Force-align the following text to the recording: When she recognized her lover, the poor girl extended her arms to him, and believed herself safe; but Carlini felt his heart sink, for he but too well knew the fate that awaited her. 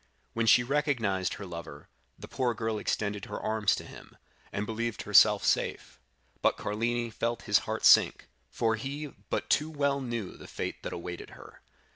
When 0.33 0.47
she 0.47 0.63
recognized 0.63 1.35
her 1.35 1.45
lover, 1.45 1.87
the 2.17 2.27
poor 2.27 2.55
girl 2.55 2.79
extended 2.79 3.25
her 3.25 3.39
arms 3.39 3.75
to 3.75 3.83
him, 3.83 4.17
and 4.51 4.65
believed 4.65 5.03
herself 5.03 5.43
safe; 5.45 5.99
but 6.41 6.57
Carlini 6.57 7.11
felt 7.11 7.43
his 7.43 7.59
heart 7.69 7.85
sink, 7.85 8.27
for 8.49 8.77
he 8.77 9.13
but 9.29 9.47
too 9.47 9.69
well 9.69 10.01
knew 10.01 10.31
the 10.35 10.47
fate 10.47 10.81
that 10.81 10.91
awaited 10.91 11.29
her. 11.37 11.61